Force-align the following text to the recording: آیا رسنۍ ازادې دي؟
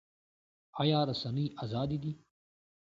آیا 0.81 0.99
رسنۍ 1.09 1.45
ازادې 1.63 1.97
دي؟ 2.03 2.11